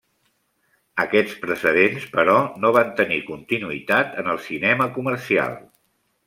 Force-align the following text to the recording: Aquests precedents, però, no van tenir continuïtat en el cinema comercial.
Aquests 1.03 1.35
precedents, 1.43 2.07
però, 2.15 2.37
no 2.63 2.71
van 2.79 2.89
tenir 3.01 3.19
continuïtat 3.29 4.19
en 4.23 4.33
el 4.35 4.41
cinema 4.47 4.89
comercial. 4.97 5.55